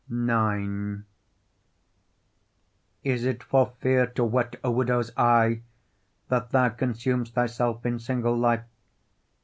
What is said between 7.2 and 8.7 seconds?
thyself in single life?